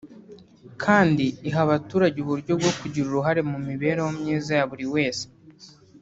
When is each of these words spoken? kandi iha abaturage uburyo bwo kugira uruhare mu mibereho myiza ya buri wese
kandi 0.83 1.25
iha 1.47 1.59
abaturage 1.65 2.17
uburyo 2.21 2.53
bwo 2.59 2.71
kugira 2.79 3.05
uruhare 3.07 3.41
mu 3.51 3.57
mibereho 3.67 4.09
myiza 4.19 4.51
ya 4.57 4.65
buri 4.69 4.85
wese 4.95 5.23